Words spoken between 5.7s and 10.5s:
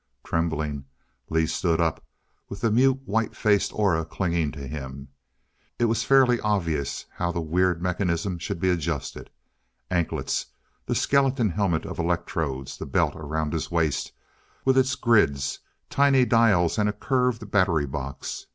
It was fairly obvious how the weird mechanism should be adjusted anklets,